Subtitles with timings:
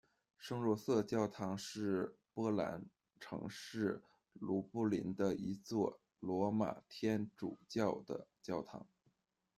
[0.39, 2.83] 圣若瑟教堂是波兰
[3.19, 4.01] 城市
[4.33, 8.87] 卢布林的一座罗马天主教的教堂。